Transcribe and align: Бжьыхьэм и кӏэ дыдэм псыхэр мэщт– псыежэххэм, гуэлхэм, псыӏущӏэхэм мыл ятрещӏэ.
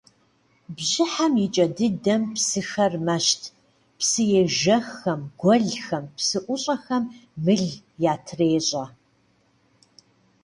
Бжьыхьэм 0.75 1.33
и 1.45 1.47
кӏэ 1.53 1.65
дыдэм 1.75 2.23
псыхэр 2.33 2.93
мэщт– 3.05 3.41
псыежэххэм, 3.99 5.21
гуэлхэм, 5.41 6.05
псыӏущӏэхэм 6.17 7.03
мыл 7.43 7.65
ятрещӏэ. 8.13 8.85